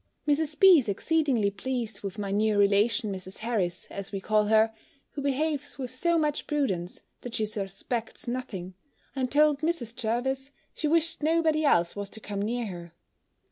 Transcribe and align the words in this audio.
Mrs. 0.27 0.59
B. 0.59 0.79
is 0.79 0.89
exceedingly 0.89 1.51
pleased 1.51 2.01
with 2.01 2.17
my 2.17 2.31
new 2.31 2.57
relation 2.57 3.11
Mrs. 3.13 3.37
Harris, 3.37 3.85
as 3.91 4.11
we 4.11 4.19
call 4.19 4.45
her, 4.45 4.73
who 5.11 5.21
behaves 5.21 5.77
with 5.77 5.93
so 5.93 6.17
much 6.17 6.47
prudence, 6.47 7.01
that 7.21 7.35
she 7.35 7.45
suspects 7.45 8.27
nothing, 8.27 8.73
and 9.15 9.31
told 9.31 9.59
Mrs. 9.59 9.95
Jervis, 9.95 10.49
she 10.73 10.87
wished 10.87 11.21
nobody 11.21 11.63
else 11.63 11.95
was 11.95 12.09
to 12.09 12.19
come 12.19 12.41
near 12.41 12.65
her. 12.65 12.93